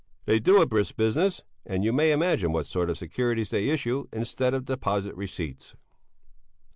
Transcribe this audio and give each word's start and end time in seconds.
They 0.25 0.39
do 0.39 0.59
a 0.59 0.65
brisk 0.65 0.95
business, 0.97 1.43
and 1.63 1.83
you 1.83 1.93
may 1.93 2.11
imagine 2.11 2.51
what 2.51 2.65
sort 2.65 2.89
of 2.89 2.97
securities 2.97 3.51
they 3.51 3.69
issue 3.69 4.07
instead 4.11 4.55
of 4.55 4.65
deposit 4.65 5.15
receipts. 5.15 5.75